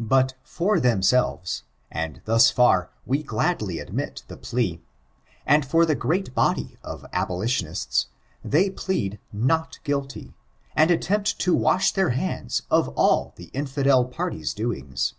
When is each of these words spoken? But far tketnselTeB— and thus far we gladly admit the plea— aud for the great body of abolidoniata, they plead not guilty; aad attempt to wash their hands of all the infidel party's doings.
But 0.00 0.32
far 0.42 0.78
tketnselTeB— 0.78 1.60
and 2.02 2.22
thus 2.24 2.50
far 2.50 2.88
we 3.04 3.22
gladly 3.22 3.80
admit 3.80 4.22
the 4.26 4.38
plea— 4.38 4.80
aud 5.46 5.66
for 5.66 5.84
the 5.84 5.94
great 5.94 6.34
body 6.34 6.78
of 6.82 7.04
abolidoniata, 7.12 8.06
they 8.42 8.70
plead 8.70 9.18
not 9.30 9.78
guilty; 9.84 10.32
aad 10.74 10.90
attempt 10.90 11.38
to 11.40 11.54
wash 11.54 11.92
their 11.92 12.12
hands 12.16 12.62
of 12.70 12.88
all 12.96 13.34
the 13.36 13.50
infidel 13.52 14.06
party's 14.06 14.54
doings. 14.54 15.12